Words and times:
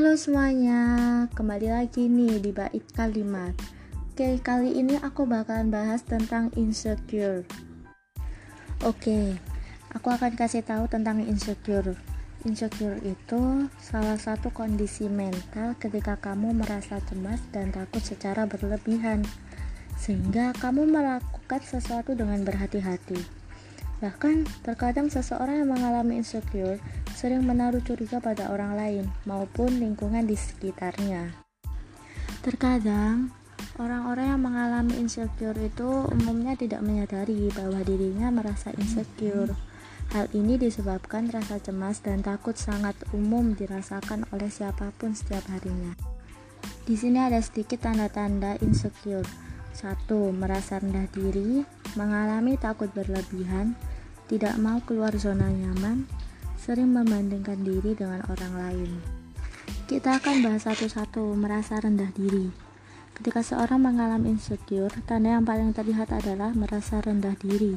Halo 0.00 0.16
semuanya, 0.16 0.80
kembali 1.36 1.68
lagi 1.76 2.08
nih 2.08 2.40
di 2.40 2.56
bait 2.56 2.80
kalimat. 2.96 3.52
Oke, 4.08 4.40
kali 4.40 4.80
ini 4.80 4.96
aku 4.96 5.28
bakalan 5.28 5.68
bahas 5.68 6.00
tentang 6.00 6.48
insecure. 6.56 7.44
Oke, 8.80 9.36
aku 9.92 10.08
akan 10.08 10.40
kasih 10.40 10.64
tahu 10.64 10.88
tentang 10.88 11.20
insecure. 11.20 12.00
Insecure 12.48 12.96
itu 13.04 13.68
salah 13.76 14.16
satu 14.16 14.48
kondisi 14.48 15.04
mental 15.04 15.76
ketika 15.76 16.16
kamu 16.16 16.56
merasa 16.56 16.96
cemas 17.04 17.44
dan 17.52 17.68
takut 17.68 18.00
secara 18.00 18.48
berlebihan, 18.48 19.20
sehingga 20.00 20.56
kamu 20.56 20.88
melakukan 20.88 21.60
sesuatu 21.60 22.16
dengan 22.16 22.40
berhati-hati. 22.40 23.39
Bahkan, 24.00 24.48
terkadang 24.64 25.12
seseorang 25.12 25.60
yang 25.60 25.70
mengalami 25.76 26.24
insecure 26.24 26.80
sering 27.12 27.44
menaruh 27.44 27.84
curiga 27.84 28.16
pada 28.16 28.48
orang 28.48 28.72
lain 28.72 29.04
maupun 29.28 29.76
lingkungan 29.76 30.24
di 30.24 30.40
sekitarnya. 30.40 31.36
Terkadang, 32.40 33.28
orang-orang 33.76 34.32
yang 34.32 34.40
mengalami 34.40 34.96
insecure 34.96 35.56
itu 35.60 36.08
umumnya 36.08 36.56
tidak 36.56 36.80
menyadari 36.80 37.52
bahwa 37.52 37.84
dirinya 37.84 38.32
merasa 38.32 38.72
insecure. 38.80 39.52
Hal 40.16 40.32
ini 40.32 40.56
disebabkan 40.56 41.28
rasa 41.28 41.60
cemas 41.60 42.00
dan 42.00 42.24
takut 42.24 42.56
sangat 42.56 42.96
umum 43.12 43.52
dirasakan 43.52 44.24
oleh 44.32 44.48
siapa 44.48 44.96
pun 44.96 45.12
setiap 45.12 45.44
harinya. 45.52 45.92
Di 46.88 46.96
sini 46.96 47.20
ada 47.20 47.38
sedikit 47.44 47.84
tanda-tanda 47.84 48.56
insecure. 48.64 49.28
1. 49.76 50.08
Merasa 50.34 50.78
rendah 50.82 51.06
diri, 51.12 51.62
mengalami 51.94 52.58
takut 52.58 52.90
berlebihan, 52.90 53.78
tidak 54.30 54.54
mau 54.58 54.78
keluar 54.82 55.14
zona 55.18 55.50
nyaman, 55.50 56.06
sering 56.60 56.92
membandingkan 56.94 57.60
diri 57.64 57.98
dengan 57.98 58.22
orang 58.30 58.54
lain. 58.54 58.90
Kita 59.90 60.22
akan 60.22 60.46
bahas 60.46 60.70
satu-satu 60.70 61.34
merasa 61.34 61.82
rendah 61.82 62.14
diri. 62.14 62.50
Ketika 63.16 63.42
seorang 63.42 63.82
mengalami 63.82 64.38
insecure, 64.38 64.94
tanda 65.04 65.34
yang 65.34 65.44
paling 65.44 65.74
terlihat 65.74 66.14
adalah 66.14 66.54
merasa 66.54 67.02
rendah 67.02 67.34
diri. 67.36 67.74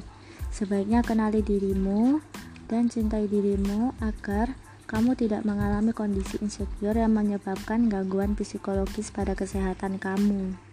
Sebaiknya 0.53 1.01
kenali 1.01 1.41
dirimu 1.41 2.21
dan 2.69 2.87
cintai 2.87 3.25
dirimu 3.25 3.97
agar 3.99 4.53
kamu 4.85 5.17
tidak 5.17 5.41
mengalami 5.41 5.89
kondisi 5.89 6.37
insecure 6.37 7.01
yang 7.01 7.17
menyebabkan 7.17 7.89
gangguan 7.89 8.37
psikologis 8.37 9.09
pada 9.09 9.33
kesehatan 9.33 9.97
kamu. 9.97 10.72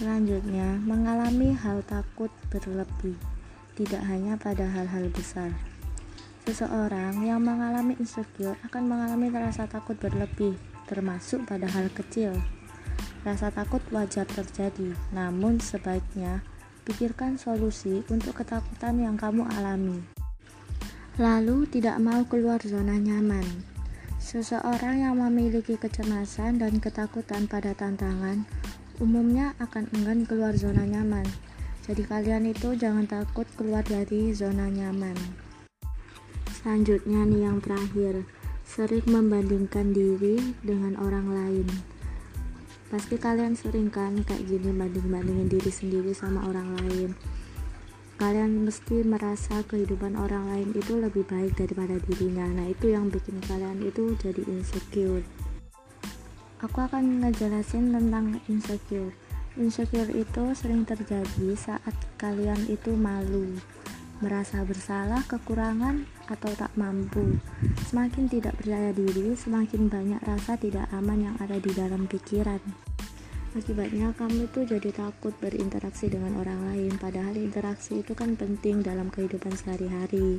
Selanjutnya, 0.00 0.80
mengalami 0.80 1.52
hal 1.52 1.84
takut 1.84 2.32
berlebih 2.48 3.20
tidak 3.76 4.00
hanya 4.08 4.32
pada 4.40 4.64
hal-hal 4.64 5.12
besar. 5.12 5.52
Seseorang 6.48 7.20
yang 7.20 7.44
mengalami 7.44 8.00
insecure 8.00 8.56
akan 8.64 8.88
mengalami 8.88 9.28
rasa 9.28 9.68
takut 9.68 10.00
berlebih, 10.00 10.56
termasuk 10.88 11.44
pada 11.44 11.68
hal 11.68 11.92
kecil. 11.92 12.32
Rasa 13.28 13.52
takut 13.52 13.84
wajar 13.92 14.24
terjadi, 14.24 14.96
namun 15.12 15.60
sebaiknya 15.60 16.40
pikirkan 16.88 17.36
solusi 17.36 18.00
untuk 18.08 18.40
ketakutan 18.40 18.96
yang 19.04 19.20
kamu 19.20 19.44
alami. 19.52 20.00
Lalu, 21.20 21.68
tidak 21.68 22.00
mau 22.00 22.24
keluar 22.24 22.56
zona 22.64 22.96
nyaman. 22.96 23.44
Seseorang 24.16 25.04
yang 25.04 25.20
memiliki 25.20 25.76
kecemasan 25.76 26.56
dan 26.56 26.80
ketakutan 26.80 27.44
pada 27.44 27.76
tantangan 27.76 28.48
umumnya 29.00 29.56
akan 29.58 29.88
enggan 29.96 30.28
keluar 30.28 30.54
zona 30.54 30.86
nyaman 30.86 31.24
jadi 31.90 32.06
kalian 32.06 32.44
itu 32.46 32.78
jangan 32.78 33.02
takut 33.02 33.50
keluar 33.58 33.82
dari 33.82 34.30
zona 34.30 34.70
nyaman. 34.70 35.18
Selanjutnya 36.54 37.26
nih 37.26 37.50
yang 37.50 37.58
terakhir, 37.58 38.22
sering 38.62 39.02
membandingkan 39.10 39.90
diri 39.90 40.38
dengan 40.62 40.94
orang 41.02 41.26
lain. 41.32 41.66
Pasti 42.94 43.18
kalian 43.18 43.58
sering 43.58 43.90
kan 43.90 44.22
kayak 44.22 44.46
gini 44.46 44.70
banding-bandingin 44.70 45.50
diri 45.50 45.66
sendiri 45.66 46.14
sama 46.14 46.46
orang 46.46 46.78
lain. 46.78 47.10
Kalian 48.22 48.70
mesti 48.70 49.02
merasa 49.02 49.66
kehidupan 49.66 50.14
orang 50.14 50.46
lain 50.46 50.70
itu 50.78 50.94
lebih 50.94 51.26
baik 51.26 51.58
daripada 51.58 51.98
dirinya. 52.06 52.46
Nah, 52.54 52.70
itu 52.70 52.94
yang 52.94 53.10
bikin 53.10 53.42
kalian 53.50 53.82
itu 53.82 54.14
jadi 54.14 54.46
insecure. 54.46 55.26
Aku 56.60 56.84
akan 56.84 57.24
ngejelasin 57.24 57.88
tentang 57.88 58.36
insecure. 58.44 59.16
Insecure 59.56 60.12
itu 60.12 60.44
sering 60.52 60.84
terjadi 60.84 61.56
saat 61.56 61.96
kalian 62.20 62.68
itu 62.68 62.92
malu, 62.92 63.56
merasa 64.20 64.60
bersalah, 64.68 65.24
kekurangan, 65.24 66.04
atau 66.28 66.52
tak 66.52 66.68
mampu. 66.76 67.40
Semakin 67.88 68.28
tidak 68.28 68.60
percaya 68.60 68.92
diri, 68.92 69.32
semakin 69.32 69.88
banyak 69.88 70.20
rasa 70.20 70.60
tidak 70.60 70.84
aman 70.92 71.32
yang 71.32 71.36
ada 71.40 71.56
di 71.56 71.72
dalam 71.72 72.04
pikiran. 72.04 72.60
Akibatnya 73.56 74.12
kamu 74.14 74.46
itu 74.46 74.62
jadi 74.62 74.92
takut 74.92 75.32
berinteraksi 75.40 76.12
dengan 76.12 76.38
orang 76.38 76.60
lain, 76.70 76.92
padahal 77.00 77.40
interaksi 77.40 78.04
itu 78.04 78.12
kan 78.12 78.36
penting 78.36 78.84
dalam 78.84 79.08
kehidupan 79.08 79.56
sehari-hari. 79.56 80.38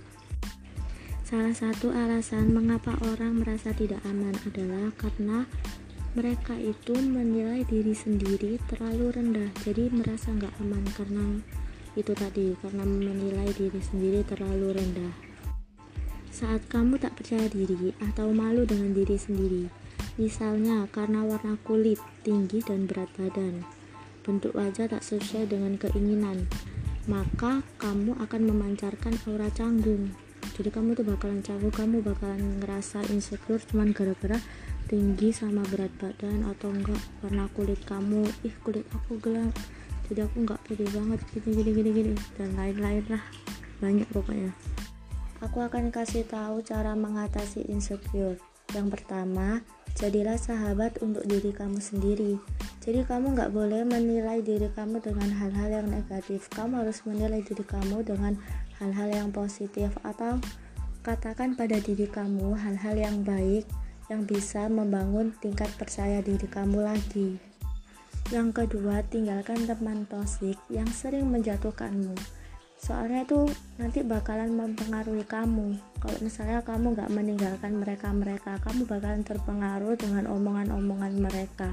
Salah 1.25 1.55
satu 1.55 1.91
alasan 1.95 2.51
mengapa 2.51 2.91
orang 3.07 3.39
merasa 3.39 3.71
tidak 3.71 4.03
aman 4.03 4.35
adalah 4.47 4.91
karena 4.99 5.47
mereka 6.11 6.59
itu 6.59 6.91
menilai 6.91 7.63
diri 7.63 7.95
sendiri 7.95 8.59
terlalu 8.67 9.15
rendah 9.15 9.47
jadi 9.63 9.87
merasa 9.95 10.35
nggak 10.35 10.51
aman 10.59 10.83
karena 10.91 11.39
itu 11.95 12.11
tadi 12.11 12.51
karena 12.59 12.83
menilai 12.83 13.47
diri 13.55 13.79
sendiri 13.79 14.23
terlalu 14.27 14.75
rendah. 14.75 15.11
Saat 16.31 16.67
kamu 16.67 16.99
tak 16.99 17.15
percaya 17.19 17.47
diri 17.47 17.95
atau 18.03 18.31
malu 18.31 18.67
dengan 18.67 18.91
diri 18.91 19.15
sendiri 19.15 19.71
misalnya 20.19 20.83
karena 20.91 21.23
warna 21.23 21.55
kulit 21.63 21.99
tinggi 22.27 22.59
dan 22.59 22.91
berat 22.91 23.07
badan 23.15 23.63
bentuk 24.27 24.51
wajah 24.51 24.91
tak 24.91 25.03
sesuai 25.07 25.47
dengan 25.47 25.79
keinginan 25.79 26.43
maka 27.09 27.63
kamu 27.81 28.13
akan 28.19 28.41
memancarkan 28.51 29.15
aura 29.25 29.49
canggung. 29.49 30.13
Jadi 30.53 30.69
kamu 30.69 30.93
tuh 30.93 31.07
bakalan 31.07 31.41
canggung 31.41 31.73
kamu 31.73 32.03
bakalan 32.03 32.61
ngerasa 32.61 33.01
insecure 33.09 33.63
cuman 33.71 33.95
gara-gara 33.95 34.37
tinggi 34.91 35.31
sama 35.31 35.63
berat 35.71 35.87
badan 36.03 36.43
atau 36.51 36.67
enggak 36.67 36.99
warna 37.23 37.47
kulit 37.55 37.79
kamu 37.87 38.27
ih 38.43 38.51
kulit 38.59 38.83
aku 38.91 39.15
gelap. 39.23 39.55
Jadi 40.11 40.27
aku 40.27 40.43
enggak 40.43 40.59
pede 40.67 40.83
banget 40.91 41.19
gini 41.31 41.49
gini 41.55 41.71
gini 41.71 41.89
gini 41.95 42.13
dan 42.35 42.51
lain-lain 42.59 43.07
lah. 43.07 43.23
Banyak 43.79 44.11
pokoknya. 44.11 44.51
Aku 45.39 45.63
akan 45.63 45.95
kasih 45.95 46.27
tahu 46.27 46.59
cara 46.59 46.91
mengatasi 46.91 47.71
insecure. 47.71 48.35
Yang 48.75 48.99
pertama 48.99 49.63
jadilah 49.95 50.35
sahabat 50.35 50.99
untuk 50.99 51.23
diri 51.23 51.55
kamu 51.55 51.79
sendiri. 51.79 52.35
Jadi 52.83 53.07
kamu 53.07 53.31
nggak 53.31 53.51
boleh 53.55 53.87
menilai 53.87 54.43
diri 54.43 54.67
kamu 54.75 54.99
dengan 54.99 55.31
hal-hal 55.31 55.71
yang 55.71 55.87
negatif. 55.87 56.51
Kamu 56.51 56.83
harus 56.83 56.99
menilai 57.07 57.39
diri 57.39 57.63
kamu 57.63 58.03
dengan 58.03 58.35
hal-hal 58.83 59.07
yang 59.07 59.29
positif 59.31 59.95
atau 60.03 60.35
katakan 60.99 61.55
pada 61.55 61.79
diri 61.79 62.11
kamu 62.11 62.59
hal-hal 62.59 62.99
yang 62.99 63.23
baik 63.23 63.63
yang 64.11 64.27
bisa 64.27 64.67
membangun 64.67 65.31
tingkat 65.39 65.71
percaya 65.79 66.19
diri 66.19 66.43
kamu 66.51 66.83
lagi. 66.83 67.39
Yang 68.27 68.63
kedua, 68.63 68.99
tinggalkan 69.07 69.63
teman 69.63 70.03
toksik 70.03 70.59
yang 70.67 70.87
sering 70.91 71.31
menjatuhkanmu. 71.31 72.15
Soalnya 72.75 73.23
itu 73.23 73.47
nanti 73.79 74.03
bakalan 74.03 74.51
mempengaruhi 74.51 75.23
kamu. 75.23 75.79
Kalau 76.03 76.17
misalnya 76.19 76.59
kamu 76.65 76.97
gak 76.97 77.13
meninggalkan 77.13 77.79
mereka-mereka, 77.79 78.59
kamu 78.65 78.83
bakalan 78.89 79.23
terpengaruh 79.23 79.95
dengan 79.95 80.27
omongan-omongan 80.27 81.13
mereka. 81.15 81.71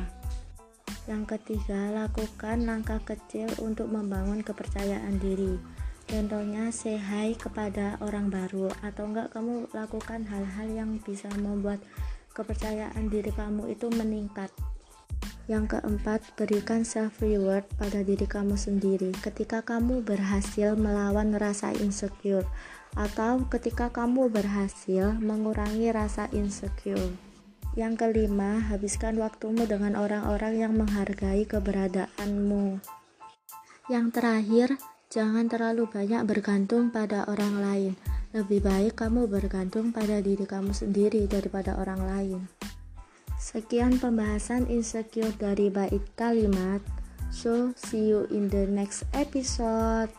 Yang 1.09 1.37
ketiga, 1.37 1.89
lakukan 1.91 2.69
langkah 2.69 3.01
kecil 3.01 3.49
untuk 3.65 3.89
membangun 3.89 4.45
kepercayaan 4.45 5.17
diri. 5.17 5.57
Contohnya, 6.05 6.69
say 6.69 7.01
hi 7.01 7.33
kepada 7.33 7.97
orang 8.05 8.29
baru, 8.29 8.69
atau 8.85 9.09
enggak 9.09 9.33
kamu 9.33 9.69
lakukan 9.73 10.29
hal-hal 10.29 10.69
yang 10.69 11.01
bisa 11.01 11.33
membuat 11.41 11.81
kepercayaan 12.39 13.11
diri 13.11 13.35
kamu 13.35 13.75
itu 13.75 13.91
meningkat. 13.91 14.55
Yang 15.51 15.75
keempat, 15.75 16.23
berikan 16.39 16.87
self 16.87 17.19
reward 17.19 17.67
pada 17.75 18.07
diri 18.07 18.29
kamu 18.29 18.55
sendiri 18.55 19.11
ketika 19.19 19.65
kamu 19.67 20.07
berhasil 20.07 20.79
melawan 20.79 21.35
rasa 21.35 21.75
insecure 21.75 22.47
atau 22.95 23.43
ketika 23.51 23.91
kamu 23.91 24.31
berhasil 24.31 25.19
mengurangi 25.19 25.91
rasa 25.91 26.31
insecure. 26.31 27.17
Yang 27.75 28.07
kelima, 28.07 28.61
habiskan 28.71 29.19
waktumu 29.19 29.65
dengan 29.65 29.97
orang-orang 29.97 30.61
yang 30.61 30.73
menghargai 30.77 31.49
keberadaanmu. 31.49 32.79
Yang 33.89 34.07
terakhir, 34.13 34.69
jangan 35.09 35.49
terlalu 35.49 35.89
banyak 35.89 36.23
bergantung 36.29 36.93
pada 36.93 37.25
orang 37.25 37.57
lain 37.65 38.18
lebih 38.37 38.61
baik 38.61 39.01
kamu 39.01 39.25
bergantung 39.25 39.89
pada 39.89 40.21
diri 40.21 40.45
kamu 40.45 40.77
sendiri 40.77 41.25
daripada 41.25 41.81
orang 41.81 42.01
lain. 42.05 42.41
Sekian 43.39 43.97
pembahasan 43.97 44.67
insecure 44.69 45.33
dari 45.39 45.71
bait 45.71 46.03
kalimat. 46.19 46.83
So, 47.31 47.73
see 47.79 48.11
you 48.11 48.27
in 48.29 48.51
the 48.51 48.67
next 48.69 49.07
episode. 49.15 50.11